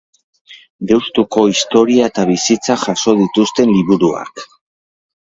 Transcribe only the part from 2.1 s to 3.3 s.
eta bizitza jaso